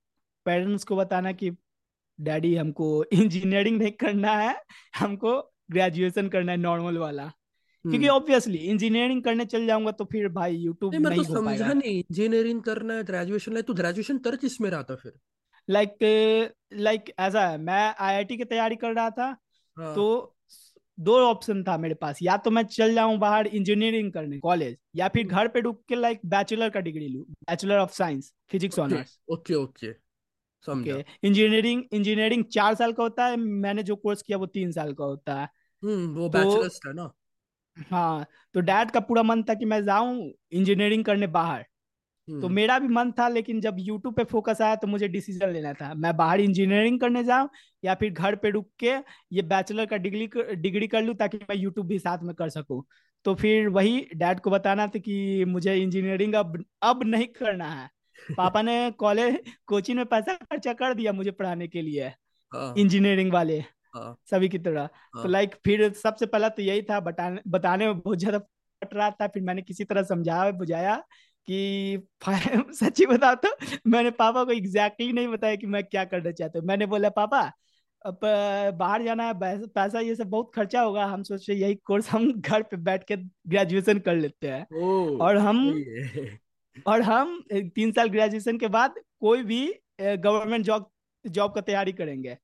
[0.45, 1.51] पेरेंट्स को बताना कि
[2.19, 4.55] डैडी हमको इंजीनियरिंग नहीं करना है
[4.95, 5.39] हमको
[5.71, 7.31] ग्रेजुएशन करना है नॉर्मल वाला।
[7.85, 11.29] क्योंकि हम्म। ऑब्वियसली इंजीनियरिंग करने चल जाऊँगा तो फिर भाई यूट्यूब नहीं मैं तो नहीं
[11.29, 15.13] हो समझा नहीं इंजीनियरिंग करना है ग्रेजुएशन लाइक तू ग्रेजुएशन कर किसमें रहा था फिर?
[15.69, 15.97] लाइक
[16.73, 19.37] लाइक ऐसा है मैं आईआईटी की तैयारी कर रहा था
[19.77, 20.37] हाँ। तो
[20.99, 25.07] दो ऑप्शन था मेरे पास या तो मैं चल जाऊँ बाहर इंजीनियरिंग करने कॉलेज या
[25.07, 29.19] फिर घर पे रुक के लाइक बैचलर का डिग्री लूँ bachelor of science physics honours
[29.31, 30.11] okay okay
[30.67, 34.93] okay engineering engineering चार साल का होता है मैंने जो कोर्स किया वो तीन साल
[34.93, 35.49] का होता है।
[35.83, 37.13] हम्म वो तो बैचलर्स था ना।
[37.89, 41.65] हाँ तो डैड का पूरा मन था कि मैं जाऊँ इंजीनियरिंग करने बाहर।
[42.31, 45.49] तो हम्म। मेरा भी मन था लेकिन जब यूट्यूब पे फोकस आया तो मुझे डिसीज़न
[45.49, 47.49] लेना था। मैं बाहर इंजीनियरिंग करने जाऊँ
[47.83, 48.91] या फिर घर पे रुक के
[49.31, 52.83] ये बैचलर का डिग्री डिग्री कर लूँ ताकि मैं यूट्यूब भी साथ में कर सकूँ।
[53.25, 57.89] तो फिर वही डैड को बताना था कि मुझे इंजीनियरिंग अब अब नहीं करना है।
[58.37, 62.07] पापा ने कॉलेज कोचिंग में पैसा खर्चा कर दिया मुझे पढ़ाने के लिए
[62.51, 63.59] हाँ। इंजीनियरिंग वाले
[63.93, 67.85] हाँ। सभी की तरह। तो हाँ। लाइक फिर सबसे पहला तो यही था बताने बताने
[67.85, 68.37] में बहुत ज़्यादा
[68.81, 70.95] फट रहा था फिर मैंने किसी तरह समझाया बुझाया
[71.47, 72.07] कि
[72.73, 73.49] सच्ची बताओ तो
[73.87, 77.09] मैंने पापा को एग्जैक्टली exactly नहीं बताया कि मैं क्या करना चाहता हूँ। मैंने बोला
[77.09, 77.41] पापा
[78.05, 78.19] अब
[78.77, 82.09] बाहर जाना है पैसा पैसा ये सब बहुत खर्चा होगा। हम सोच रहे यही कोर्स
[82.09, 84.65] हम घर पे बैठ के ग्रेजुएशन कर लेते हैं।
[85.17, 85.59] और हम
[86.87, 89.65] और हम तीन साल ग्रेजुएशन के बाद कोई भी
[90.01, 90.89] गवर्नमेंट जॉब
[91.25, 92.37] जॉब का तैयारी करेंगे।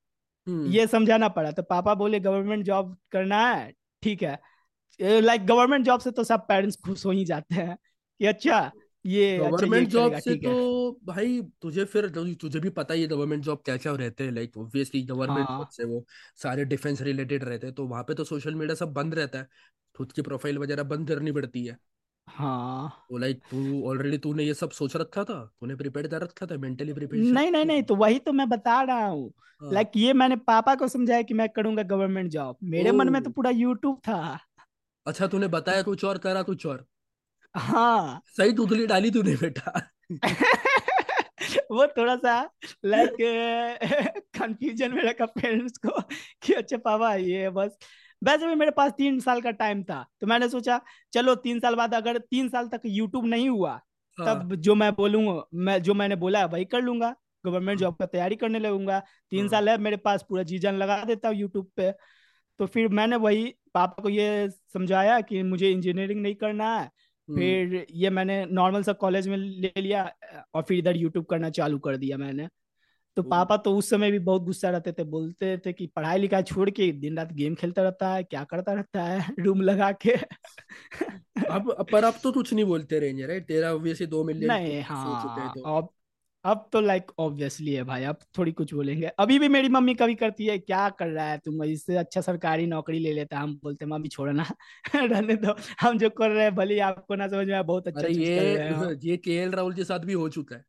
[0.47, 3.71] हम्म। ये समझाना पड़ा। तो पापा बोले गवर्नमेंट जॉब करना है
[4.03, 4.39] ठीक है।
[5.21, 7.77] लाइक गवर्नमेंट जॉब से तो सब पेरेंट्स खुश हो ही जाते हैं
[8.19, 8.59] कि अच्छा
[9.07, 12.09] ये अच्छा गवर्नमेंट जॉब से तो भाई तुझे फिर
[12.41, 15.57] तुझे भी पता ही है गवर्नमेंट जॉब क्या क्या रहते हैं लाइक ऑब्वियसली गवर्नमेंट जॉब
[15.57, 18.93] हाँ से वो सारे डिफेंस रिलेटेड रहते हैं तो वहाँ पे तो सोशल मीडिया सब
[18.93, 19.47] बंद रहता है
[19.95, 21.77] खुद की प्रोफ़ाइल वगैरह बंद करनी पड़ती है।
[22.27, 25.39] हाँ। तो लाइक तू ऑलरेडी तूने ये सब सोच रखा था?
[25.61, 28.81] तूने प्रिपेयर कर रखा था मेंटली प्रिपरेशन नहीं नहीं नहीं तो वही तो मैं बता
[28.81, 32.91] रहा हूँ। हाँ। लाइक ये मैंने पापा को समझाया कि मैं करूँगा गवर्नमेंट जॉब मेरे
[32.91, 34.39] मन में तो पूरा यूट्यूब था।
[35.05, 36.85] अच्छा तूने बताया कुछ और करा कुछ और?
[37.55, 39.71] हाँ। सही तुतली डाली तूने बेटा।
[41.71, 42.41] वो थोड़ा सा
[42.85, 43.15] लाइक
[44.39, 46.01] कंफ्यूजन में रखा पेरेंट्स को
[46.43, 47.77] कि अच्छा पापा ये बस।
[48.21, 50.79] वैसे भी मेरे पास तीन साल का टाइम था तो मैंने सोचा
[51.13, 53.71] चलो तीन साल बाद अगर तीन साल तक यूट्यूब नहीं हुआ
[54.17, 57.81] हाँ। तब जो मैं बोलूँगा मैं जो मैंने बोला है वही कर लूँगा। गवर्नमेंट हाँ।
[57.81, 58.99] जॉब का तैयारी करने लगूँगा।
[59.31, 61.91] तीन हाँ। साल है मेरे पास पूरा जी जान लगा देता हूँ यूट्यूब पे।
[62.59, 66.89] तो फिर मैंने वही पापा को ये समझाया कि मुझे इंजीनियरिंग नहीं करना है
[67.35, 70.11] फिर ये मैंने नॉर्मल सा कॉलेज में ले लिया
[70.53, 72.47] और फिर इधर यूट्यूब करना चालू कर दिया मैंने।
[73.17, 76.17] तो तो पापा तो उस समय भी बहुत गुस्सा रहते थे बोलते थे कि पढ़ाई
[76.17, 79.91] लिखाई छोड़ के दिन रात गेम खेलता रहता है क्या करता रहता है रूम लगा
[79.91, 80.11] के।
[81.49, 83.47] अब पर अब तो कुछ नहीं बोलते रहेंगे राइट?
[83.47, 85.89] तेरा ऑब्वियसली दो मिलियन नहीं हो हैं हाँ तो। अब
[86.47, 90.15] अब तो लाइक ऑब्वियसली है भाई अब थोड़ी कुछ बोलेंगे। अभी भी मेरी मम्मी कभी
[90.15, 93.85] करती है क्या कर रहा है तुम इससे अच्छा सरकारी नौकरी ले लेता हम बोलते
[93.85, 94.45] हैं मम्मी छोड़ो ना।
[94.95, 97.99] रहने दो। हम जो कर रहे हैं भले ही आपको ना समझ में बहुत अच्छा
[97.99, 100.55] अरे चीज़ कर रहे हैं ये ये के एल राहुल के साथ भी हो चुका
[100.55, 100.63] है।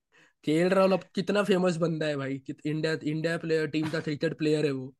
[0.44, 4.36] के एल राहुल अब कितना फ़ेमस बंदा है भाई इंडिया इंडिया प्लेयर टीम का क्रिकेट
[4.38, 4.94] प्लेयर है वो।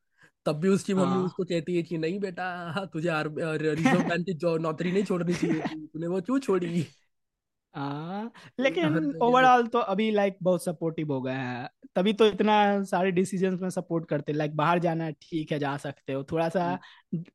[0.47, 3.11] तब भी उसकी मम्मी हाँ। उसको कहती है कि नहीं बेटा तुझे
[3.59, 6.87] रिज़र्व बैंक की नौकरी नहीं छोड़नी चाहिए तूने वो क्यों छोड़ी?
[7.75, 12.55] हाँ लेकिन ओवरऑल तो अभी लाइक बहुत सपोर्टिव हो गए हैं। तभी तो इतना
[12.85, 16.65] सारे डिसीजंस में सपोर्ट करते लाइक बाहर जाना ठीक है जा सकते हो। थोड़ा सा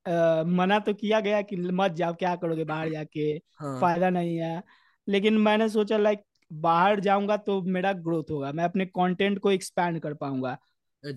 [0.06, 4.38] अ, मना तो किया गया कि मत जाओ क्या करोगे बाहर जाके हाँ। फ़ायदा नहीं
[4.38, 4.62] है।
[5.08, 10.00] लेकिन मैंने सोचा लाइक बाहर जाऊँगा तो मेरा ग्रोथ होगा मैं अपने कंटेंट को एक्सपैंड
[10.02, 10.58] कर पाऊँगा।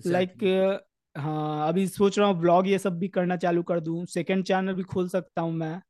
[0.05, 0.51] लाइक एग्जैक्टली
[1.15, 4.73] हाँ अभी सोच रहा हूँ ब्लॉग ये सब भी करना चालू कर दूँ। सेकंड चैनल
[4.73, 5.81] भी खोल सकता हूँ मैं।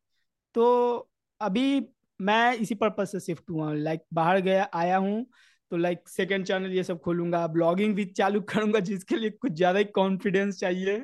[0.56, 1.10] तो
[1.42, 1.80] अभी
[2.20, 5.26] मैं इसी पर्पज से शिफ्ट हुआ हूँ। लाइक बाहर गया आया हूँ
[5.72, 9.80] तो लाइक सेकंड चैनल ये सब खोलूँगा ब्लॉगिंग भी चालू करूँगा जिसके लिए कुछ ज़्यादा
[9.80, 11.04] ही कॉन्फिडेंस चाहिए।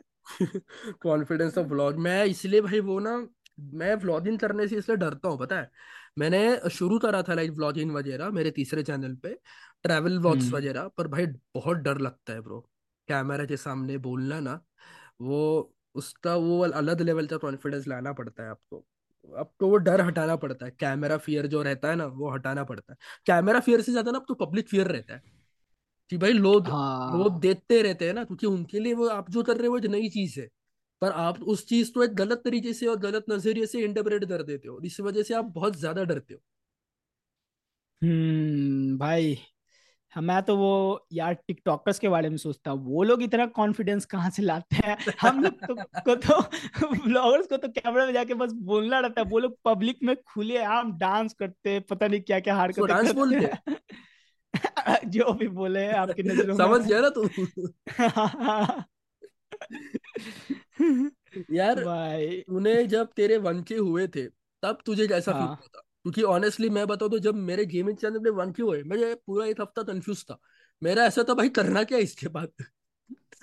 [1.02, 3.16] कॉन्फिडेंस ऑफ़ व्लॉग मैं इसलिए भाई वो ना
[3.74, 5.70] मैं व्लॉगिंग करने से इसलिए डरता हूँ पता है?
[6.20, 9.34] मैंने शुरू करा था लाइक व्लॉगिंग वगैरह मेरे तीसरे चैनल पे
[9.84, 12.60] ट्रैवल व्लॉग्स हम्म। वगैरह पर भाई बहुत डर लगता है ब्रो
[13.08, 14.60] कैमरा के सामने बोलना ना
[15.22, 15.40] वो
[15.96, 18.86] उसका वो अलग लेवल का कॉन्फिडेंस लाना पड़ता है आपको।
[19.30, 22.64] अब तो वो डर हटाना पड़ता है। कैमरा फियर जो रहता है ना वो हटाना
[22.64, 25.22] पड़ता है। कैमरा फियर से ज़्यादा ना अब तो पब्लिक फियर रहता है
[26.12, 26.70] कि भाई लोग
[27.14, 29.78] लोग हाँ। देखते रहते हैं ना क्योंकि उनके लिए वो आप जो कर रहे हो
[29.78, 30.48] एक नई चीज़ है।
[31.02, 34.44] पर आप उस चीज़ को एक गलत तरीके से और गलत नज़रिए से इंटरप्रेट कर
[34.44, 36.40] देते हो इस वजह से आप बहुत ज़्यादा डरते हो।
[38.02, 39.36] हम्म भाई
[40.22, 44.30] मैं तो वो यार टिकटॉकर्स के बारे में सोचता हूँ वो लोग इतना कॉन्फिडेंस कहाँ
[44.30, 44.98] से लाते हैं?
[45.22, 46.42] हम लोग तो को तो
[46.88, 50.64] ब्लॉगर्स को तो कैमरा में जाके बस बोलना रहता है वो लोग पब्लिक में खुले
[50.64, 53.78] आम डांस करते पता नहीं क्या क्या उसको हरकतें डांस बोलते हैं।
[55.06, 57.30] जो भी बोले आपकी नज़रों समझ गया ना तू?
[61.52, 64.28] यार भाई। तूने जब तेरे के हुए थे
[64.64, 65.82] तब तुझे कैसा फील हाँ। हुआ था?
[66.06, 69.46] क्योंकि ऑनेस्टली मैं बताऊँ तो जब मेरे गेमिंग चैनल पे वन के हुए मैं पूरा
[69.46, 70.38] एक हफ़्ता कंफ्यूज था।
[70.82, 72.50] मेरा ऐसा था भाई करना क्या इसके बाद?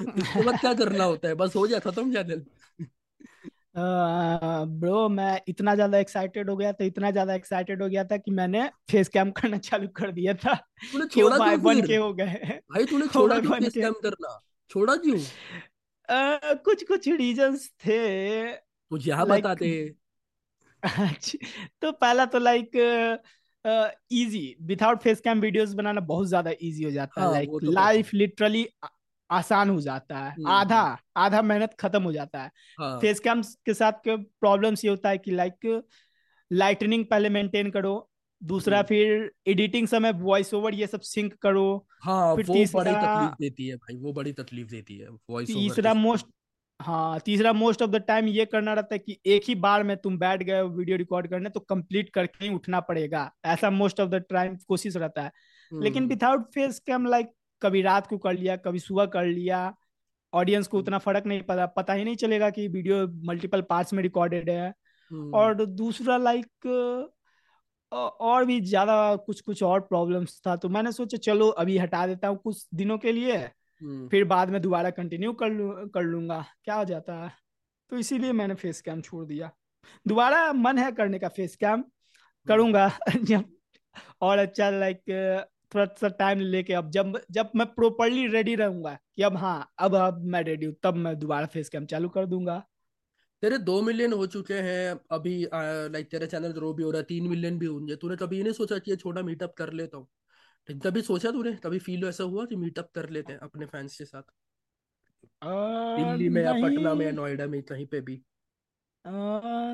[0.01, 1.35] इसके बाद क्या करना होता है?
[1.35, 2.44] बस हो गया खत्म चैनल
[3.77, 8.31] ब्रो मैं इतना ज़्यादा एक्साइटेड हो गया था इतना ज़्यादा एक्साइटेड हो गया था कि
[8.31, 10.55] मैंने फेस कैम करना चालू कर दिया था।
[10.92, 14.38] तूने छोड़ा भाई क्यों बन के हो गए। भाई तूने छोड़ा क्यों फेस कैम करना?
[14.70, 15.18] छोड़ा क्यों?
[16.64, 19.70] कुछ कुछ रीजंस थे। कुछ यहाँ बताते।
[21.83, 22.77] तो पहला तो like
[24.12, 28.14] easy without face cam videos बनाना बहुत ज़्यादा इजी हो जाता है। हाँ लाइक लाइफ
[28.14, 28.66] लिटरली
[29.31, 33.21] आसान हो जाता है। हम्म आधा हम्म, आधा मेहनत खत्म हो जाता है। हाँ। फेस
[33.21, 35.85] कैम के साथ प्रॉब्लम्स ये होता है कि लाइक
[36.51, 38.11] लाइटनिंग पहले मेंटेन करो
[38.43, 42.93] दूसरा हम्म। फिर एडिटिंग समय वॉइस ओवर ये सब सिंक करो। हाँ फिर वो बड़ी
[42.93, 46.27] तकलीफ़ देती है भाई वो बड़ी तकलीफ़ देती है। वॉइस ओवर के तीसरा मोस्ट
[46.81, 49.97] हाँ तीसरा मोस्ट ऑफ़ द टाइम ये करना रहता है कि एक ही बार में
[49.97, 54.09] तुम बैठ गए वीडियो रिकॉर्ड करने तो कंप्लीट करके ही उठना पड़ेगा। ऐसा मोस्ट ऑफ़
[54.11, 55.33] द टाइम कोशिश रहता है।
[55.73, 59.73] लेकिन विदाउट फेस कैम लाइक कभी रात को कर लिया कभी सुबह कर लिया
[60.33, 64.03] ऑडियंस को उतना फ़र्क नहीं पता पता ही नहीं चलेगा कि वीडियो मल्टीपल पार्ट्स में
[64.03, 64.69] रिकॉर्डेड है।
[65.11, 66.66] हम्म। और दूसरा लाइक
[67.93, 72.29] और भी ज़्यादा कुछ कुछ और प्रॉब्लम्स था तो मैंने सोचा चलो अभी हटा देता
[72.29, 73.38] हूँ कुछ दिनों के लिए।
[73.83, 77.31] फिर बाद में दोबारा कंटिन्यू कर लूँ कर लूँगा। क्या हो जाता है?
[77.90, 79.51] तो इसीलिए मैंने फेस कैम छोड़ दिया।
[80.09, 82.90] दोबारा मन है करने का फेस कैम हम्म। करूँगा।
[83.25, 83.45] जब
[84.21, 85.03] और अच्छा लाइक
[85.75, 89.95] थोड़ा सा टाइम लेके अब जब जब मैं प्रॉपरली रेडी रहूँगा कि अब हाँ अब
[89.97, 92.62] अब मैं रेडी हूँ तब मैं दोबारा फेस कैम चालू कर दूँगा।
[93.43, 97.05] तेरे दो मिलियन हो चुके हैं अभी लाइक तेरा चैनल ग्रो भी हो रहा है
[97.05, 99.99] तीन मिलियन भी होंगे। तूने कभी ये नहीं सोचा कि ये छोटा मीटअप कर लेता
[99.99, 100.09] हूँ?
[100.77, 101.53] कभी सोचा तूने?
[101.55, 104.23] कभी फील ऐसा हुआ कि मीटअप कर लेते हैं अपने फैंस के साथ?
[105.43, 108.21] दिल्ली में या पटना में या नोएडा में कहीं पे भी।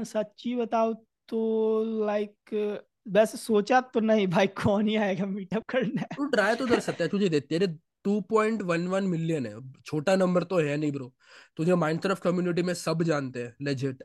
[0.04, 0.92] सच्ची बताओ
[1.28, 2.54] तो लाइक
[3.08, 7.04] वैसे सोचा तो नहीं भाई कौन ही आएगा मीटअप करने। तू ट्राई तो कर सकता
[7.04, 7.66] है तुझे दे तेरे
[8.04, 11.12] two point one one million है। छोटा नंबर तो है नहीं ब्रो
[11.56, 14.02] तुझे माइनक्राफ्ट कम्युनिटी में सब जानते हैं लेजिट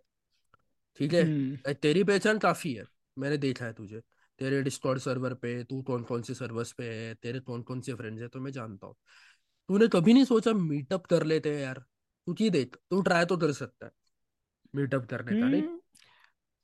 [1.00, 1.24] ठीक है?
[1.24, 2.86] हम्म। तेरी पहचान काफ़ी है
[3.18, 4.02] मैंने देखा है तुझे।
[4.42, 7.94] तेरे डिस्कॉर्ड सर्वर पे तू कौन कौन से सर्वर्स पे है तेरे कौन कौन से
[7.94, 8.96] फ्रेंड्स है तो मैं जानता हूँ।
[9.70, 11.84] तूने कभी नहीं सोचा मीटअप कर लेते हैं यार?
[12.28, 13.92] तू की देख तू ट्राई तो कर सकता है
[14.76, 15.62] मीटअप करने का नहीं?
[15.62, 15.80] हम्म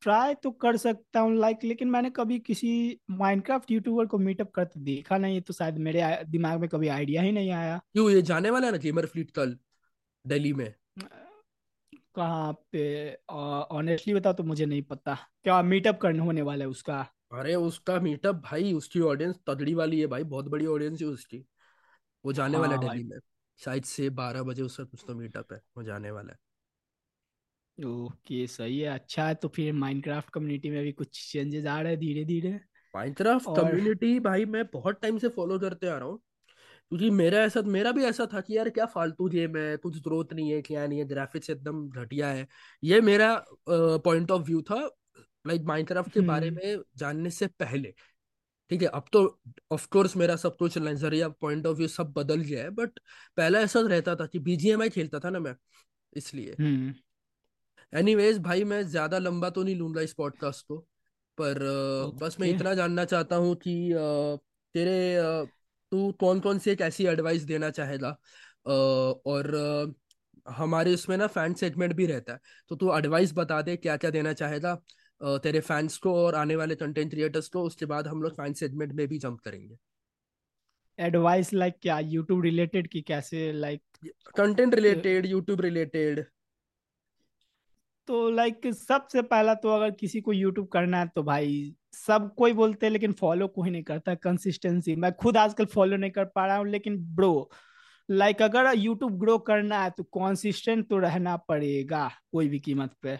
[0.01, 2.69] ट्राई तो कर सकता हूँ लाइक लेकिन मैंने कभी किसी
[3.09, 7.31] माइनक्राफ्ट यूट्यूबर को मीटअप करते देखा नहीं तो शायद मेरे दिमाग में कभी आइडिया ही
[7.31, 9.57] नहीं आया। क्यों ये जाने वाला है ना गेमर फ्लीट कल
[10.25, 10.73] दिल्ली में?
[12.15, 13.13] कहाँ पे?
[13.71, 17.05] ऑनेस्टली बताओ तो मुझे नहीं पता क्या मीटअप करने होने वाला है उसका?
[17.31, 21.43] अरे उसका मीटअप भाई उसकी ऑडियंस तगड़ी वाली है भाई बहुत बड़ी ऑडियंस है उसकी।
[22.23, 23.19] वो जाने वाला है हाँ भाई। दिल्ली में।
[23.59, 26.39] शायद से बारह बजे उसका कुछ तो मीटअप है वो जाने वाला है।
[27.77, 31.91] ओके सही है। अच्छा है तो फिर माइनक्राफ्ट कम्युनिटी में भी कुछ चेंजेस आ रहे
[31.91, 32.59] हैं धीरे धीरे
[32.93, 36.17] माइनक्राफ्ट और कम्युनिटी भाई मैं बहुत टाइम से फॉलो करते आ रहा हूँ।
[36.91, 40.33] क्योंकि मेरा ऐसा मेरा भी ऐसा था कि यार क्या फालतू गेम है कुछ ग्रोथ
[40.33, 42.47] नहीं है क्या नहीं है ग्राफिक्स एकदम घटिया है।
[42.83, 43.35] ये मेरा
[43.69, 44.89] पॉइंट ऑफ़ व्यू था।
[45.47, 47.93] लाइक माइनक्राफ्ट के बारे हम्म। में जानने से पहले
[48.71, 49.19] ठीक है अब तो
[49.71, 52.99] ऑफ़ कोर्स मेरा सब कुछ नज़रिया पॉइंट ऑफ़ व्यू सब बदल गया है बट
[53.37, 55.55] पहले ऐसा रहता था कि बीजीएमआई खेलता था ना मैं
[56.13, 56.93] इसलिए। हम्म।
[57.93, 60.77] एनीवेज भाई मैं ज़्यादा लंबा तो नहीं लूँगा इस पॉडकास्ट को
[61.37, 63.73] पर अ, बस मैं इतना जानना चाहता हूँ कि
[64.75, 65.45] तेरे
[65.91, 68.17] तू कौन कौन से एक ऐसी एडवाइस देना चाहेगा?
[68.65, 69.95] और
[70.45, 74.11] हमारे उसमें ना फ़ैन सेगमेंट भी रहता है तो तू एडवाइस बता दे क्या क्या
[74.11, 74.73] देना चाहेगा?
[75.21, 78.93] तेरे फैंस को और आने वाले कंटेंट क्रिएटर्स को उसके बाद हम लोग फ़ैन सेगमेंट
[78.93, 79.77] में भी जंप करेंगे।
[80.99, 81.99] एडवाइस लाइक like क्या?
[81.99, 83.81] यूट्यूब रिलेटेड की कैसे like
[84.35, 86.25] content related YouTube related
[88.07, 92.33] तो लाइक like, सबसे पहला तो अगर किसी को यूट्यूब करना है तो भाई सब
[92.37, 96.25] कोई बोलते हैं लेकिन फॉलो कोई नहीं करता कंसिस्टेंसी मैं खुद आजकल फॉलो नहीं कर
[96.25, 97.49] पा रहा हूँ लेकिन ब्रो
[98.09, 102.93] लाइक like, अगर यूट्यूब ग्रो करना है तो कंसिस्टेंट तो रहना पड़ेगा कोई भी कीमत
[103.01, 103.19] पे।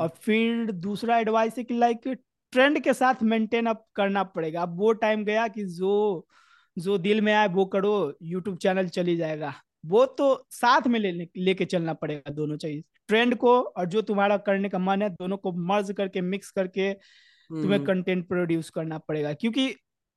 [0.00, 2.08] और हम्म फिर दूसरा एडवाइस है कि लाइक
[2.52, 6.26] ट्रेंड के साथ मेंटेन अप करना पड़ेगा। अब वो टाइम गया कि जो
[6.76, 7.92] जो दिल में आए वो करो
[8.24, 9.52] यूट्यूब चैनल चली जाएगा।
[9.86, 14.36] वो तो साथ में ले लेके चलना पड़ेगा दोनों चीज़। ट्रेंड को और जो तुम्हारा
[14.38, 16.92] करने का मन है दोनों को मर्ज करके मिक्स करके
[17.54, 19.68] तुम्हें हम्म। कंटेंट प्रोड्यूस करना पड़ेगा। क्योंकि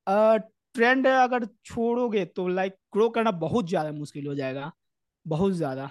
[0.07, 4.71] ट्रेंड अगर छोड़ोगे तो लाइक ग्रो करना बहुत ज़्यादा मुश्किल हो जाएगा।
[5.25, 5.89] बहुत ज़्यादा।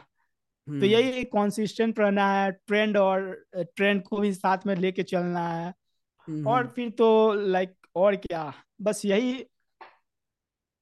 [0.69, 5.47] तो हम्म। यही कॉन्सिस्टेंट रहना है ट्रेंड और ट्रेंड को भी साथ में लेके चलना
[5.49, 9.45] है। और हम्म। फिर तो लाइक और क्या बस यही।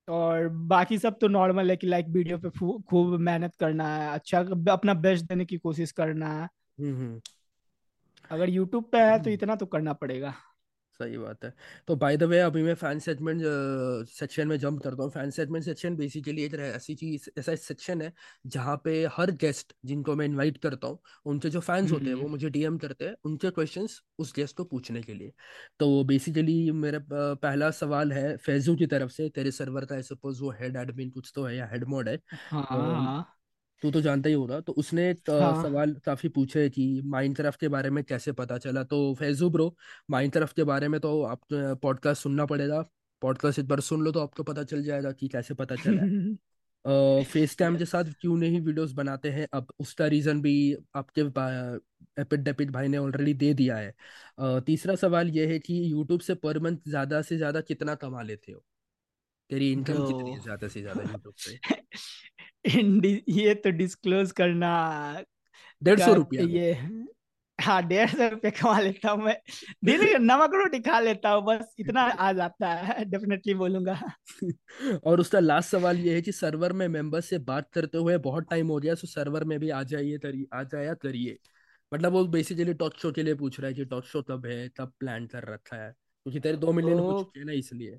[0.08, 4.38] और बाकी सब तो नॉर्मल है कि लाइक वीडियो पे खूब मेहनत करना है अच्छा
[4.72, 7.20] अपना बेस्ट देने की कोशिश करना है। हम्म
[8.30, 10.34] अगर यूट्यूब पे है तो इतना तो करना पड़ेगा।
[11.00, 11.52] सही बात है।
[11.88, 13.42] तो बाय द वे अभी मैं फ़ैन सेगमेंट
[14.10, 18.12] सेक्शन में जंप करता हूँ। फ़ैन सेगमेंट सेक्शन बेसिकली एक ऐसी चीज़ ऐसा सेक्शन है
[18.48, 22.22] जहाँ पे हर गेस्ट जिनको मैं इनवाइट करता हूँ उनके जो फैंस होते हैं हम्म।
[22.22, 25.32] वो मुझे डीएम करते हैं उनके क्वेश्चंस उस गेस्ट को पूछने के लिए।
[25.80, 30.42] तो बेसिकली मेरा पहला सवाल है फैजू की तरफ़ से तेरे सर्वर का आई सपोज़
[30.42, 33.39] वो हेड एडमिन कुछ तो है या हेड मॉड है। हाँ। हाँ
[33.82, 37.68] तू तो जानता ही होगा। तो उसने एक हाँ। सवाल काफ़ी पूछे कि माइनक्राफ्ट के
[37.68, 38.82] बारे में कैसे पता चला?
[38.84, 39.74] तो फैजू ब्रो
[40.10, 41.40] माइनक्राफ्ट के बारे में तो आप
[41.82, 42.82] पॉडकास्ट सुनना पड़ेगा।
[43.22, 47.24] पॉडकास्ट एक बार सुन लो तो आपको पता चल जाएगा कि कैसे पता चला है।
[47.24, 49.46] फेस कैम के साथ क्यों नहीं वीडियोस बनाते हैं?
[49.52, 50.54] अब उसका रीजन भी
[50.96, 51.20] आपके
[52.16, 53.90] एपिड डेपिड भाई ने ऑलरेडी दे दिया है।
[54.38, 58.22] अ, तीसरा सवाल यह है कि यूट्यूब से पर मंथ ज़्यादा से ज़्यादा कितना कमा
[58.22, 58.62] लेते हो?
[59.50, 61.58] तेरी इनकम कितनी है ज़्यादा से ज़्यादा यूट्यूब से
[62.64, 64.70] ये तो डिस्क्लोज करना
[65.82, 66.72] डेढ़ सौ रुपया ये
[67.58, 69.36] हाँ डेढ़ सौ रुपये कमा लेता हूँ मैं।
[69.84, 74.00] डेली नमक रोटी खा लेता हूँ बस इतना आ जाता है डेफिनेटली बोलूँगा।
[75.04, 78.48] और उसका लास्ट सवाल ये है कि सर्वर में मेंबर से बात करते हुए बहुत
[78.50, 81.38] टाइम हो गया सो सर्वर में भी आ जाइए तरी आ जाया करिए।
[81.94, 84.68] मतलब वो बेसिकली टॉक शो के लिए पूछ रहा है कि टॉक शो कब है
[84.68, 85.90] कब प्लान कर रखा है?
[85.90, 87.98] क्योंकि तेरे दो मिलियन हो चुके हैं ना इसलिए।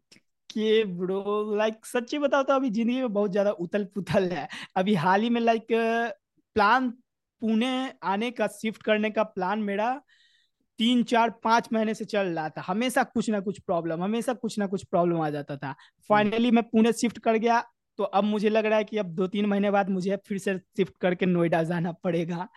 [0.51, 4.95] कि ब्रो लाइक सच्ची बताओ तो अभी ज़िंदगी में बहुत ज़्यादा उथल पुथल है। अभी
[4.95, 5.67] हाल ही में लाइक
[6.55, 6.89] प्लान
[7.41, 9.93] पुणे आने का शिफ्ट करने का प्लान मेरा
[10.79, 14.57] तीन, चार, पाँच महीने से चल रहा था। हमेशा कुछ ना कुछ प्रॉब्लम हमेशा कुछ
[14.59, 15.75] ना कुछ प्रॉब्लम आ जाता था।
[16.09, 17.63] फाइनली मैं पुणे शिफ्ट कर गया
[17.99, 20.57] तो अब मुझे लग रहा है कि अब दो तीन महीने बाद मुझे फिर से
[20.77, 22.47] शिफ्ट करके नोएडा जाना पड़ेगा।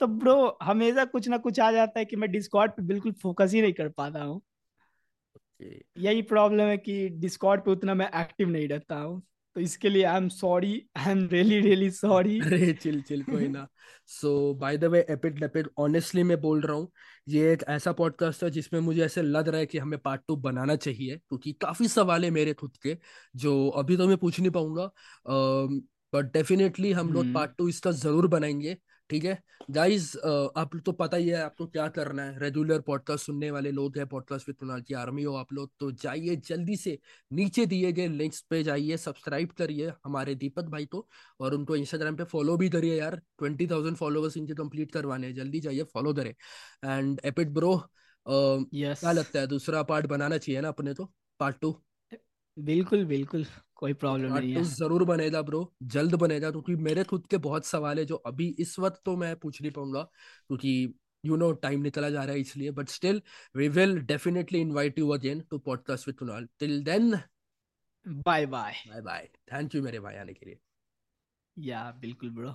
[0.00, 3.52] तो ब्रो हमेशा कुछ ना कुछ आ जाता है कि मैं डिस्कॉर्ड पे बिल्कुल फोकस
[3.54, 4.47] ही नहीं कर पाता हूँ। ओके
[5.60, 9.22] यही प्रॉब्लम है कि डिस्कॉर्ड पे उतना मैं एक्टिव नहीं रहता हूँ
[9.56, 13.48] तो इसके लिए I am sorry I am really really sorry अरे चिल चिल कोई
[13.48, 13.66] ना।
[14.06, 16.90] सो बाय द वे एपिड लेपिड ऑनेस्टली मैं बोल रहा हूँ
[17.28, 20.36] ये एक ऐसा पॉडकास्ट है जिसमें मुझे ऐसे लग रहा है कि हमें पार्ट टू
[20.36, 22.96] बनाना चाहिए क्योंकि काफ़ी सवाल है मेरे खुद के
[23.36, 24.90] जो अभी तो मैं पूछ नहीं पाऊँगा।
[26.12, 28.76] बट डेफिनेटली हम लोग हम्म। पार्ट टू इसका ज़रूर बनाएँगे।
[29.10, 29.38] ठीक है?
[29.70, 32.38] गाइस आप तो पता ही है आपको क्या करना है?
[32.38, 35.90] रेगुलर पॉडकास्ट सुनने वाले लोग हैं पॉडकास्ट विद कुणाल की आर्मी हो आप लोग। तो
[35.92, 36.98] जाइए जल्दी से
[37.32, 41.06] नीचे दिए गए लिंक्स पे जाइए सब्सक्राइब करिए हमारे दीपक भाई को
[41.40, 45.34] और उनको इंस्टाग्राम पे फॉलो भी करिए यार। ट्वेंटी थाउज़ेंड फॉलोवर्स इनके कंप्लीट करवाने हैं।
[45.34, 46.34] जल्दी जाइए फॉलो करें।
[46.84, 47.74] एंड एपिट ब्रो
[48.74, 49.46] यस क्या लगता है?
[49.46, 51.10] दूसरा पार्ट बनाना चाहिए ना अपने तो?
[51.40, 51.76] पार्ट टू
[52.56, 53.44] बिल्कुल बिल्कुल।
[53.78, 55.60] कोई प्रॉब्लम नहीं है। ज़रूर बनेगा ब्रो
[55.94, 59.34] जल्द बनेगा क्योंकि मेरे खुद के बहुत सवाल है जो अभी इस वक्त तो मैं
[59.36, 63.22] पूछ नहीं पाऊँगा क्योंकि यू नो टाइम निकला जा रहा है इसलिए but still
[63.56, 67.10] we will definitely invite you again to podcast with Kunal till then
[68.06, 70.58] bye bye bye bye thank you मेरे भाई आने के लिए।
[71.56, 72.54] या बिल्कुल ब्रो।